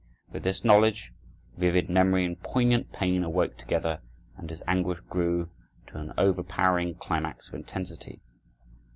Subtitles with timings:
[0.31, 1.13] With this knowledge,
[1.57, 4.01] vivid memory and poignant pain awoke together,
[4.35, 5.51] and his anguish grew
[5.85, 8.19] to an overpowering climax of intensity.